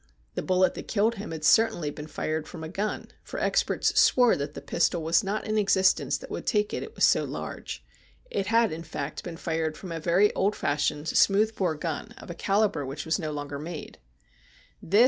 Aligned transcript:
The 0.33 0.41
bullet 0.41 0.73
that 0.73 0.87
killed 0.87 1.13
him 1.17 1.29
had 1.29 1.43
certainly 1.45 1.91
been 1.91 2.07
fired 2.07 2.47
from 2.47 2.63
a 2.63 2.69
gun, 2.69 3.09
for 3.21 3.39
experts 3.39 3.99
swore 3.99 4.35
that 4.35 4.55
the 4.55 4.59
pistol 4.61 5.03
was 5.03 5.23
not 5.23 5.45
in 5.45 5.59
existence 5.59 6.17
that 6.17 6.31
would 6.31 6.47
take 6.47 6.73
it, 6.73 6.81
it 6.81 6.95
was 6.95 7.03
so 7.05 7.23
large. 7.23 7.85
It 8.31 8.47
had, 8.47 8.71
in 8.71 8.81
fact, 8.81 9.23
been 9.23 9.37
fired 9.37 9.77
from 9.77 9.91
a 9.91 9.99
very 9.99 10.33
old 10.33 10.55
fashioned 10.55 11.07
smooth 11.07 11.55
bore 11.55 11.75
gun, 11.75 12.13
of 12.17 12.31
a 12.31 12.33
calibre 12.33 12.83
which 12.83 13.05
was 13.05 13.19
no 13.19 13.29
longer 13.31 13.59
made. 13.59 13.99